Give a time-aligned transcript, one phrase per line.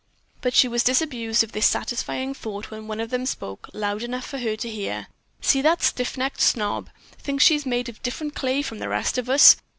[0.41, 4.25] But she was disabused of this satisfying thought when one of them spoke loud enough
[4.25, 5.05] for her to hear.
[5.41, 6.89] "See that stiff necked snob!
[7.11, 9.57] She thinks she's made of different clay from the rest of us.